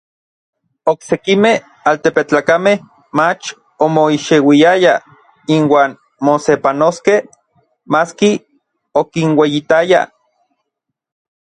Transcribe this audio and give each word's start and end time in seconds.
Oksekimej 0.91 1.51
altepetlakamej 1.91 2.73
mach 3.19 3.45
omoixeuiayaj 3.89 4.97
inuan 5.57 5.91
mosepanoskej, 6.29 7.21
maski 7.97 8.31
okinueyitayaj. 9.05 10.05